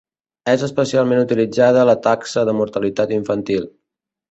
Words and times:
És 0.53 0.61
especialment 0.67 1.21
utilitzada 1.25 1.85
la 1.91 1.95
Taxa 2.07 2.47
de 2.51 2.57
mortalitat 2.63 3.15
infantil. 3.21 3.71